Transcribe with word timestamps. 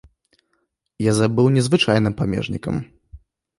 Язэп 1.11 1.31
быў 1.41 1.47
незвычайным 1.59 2.17
памежнікам. 2.25 2.83